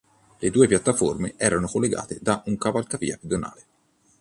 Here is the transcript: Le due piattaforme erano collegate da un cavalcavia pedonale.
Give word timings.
Le 0.39 0.49
due 0.49 0.65
piattaforme 0.67 1.35
erano 1.37 1.67
collegate 1.67 2.17
da 2.23 2.41
un 2.47 2.57
cavalcavia 2.57 3.19
pedonale. 3.21 3.65